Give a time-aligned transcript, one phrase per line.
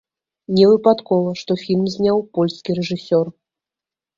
[0.59, 3.25] Не выпадкова, што фільм зняў польскі рэжысёр.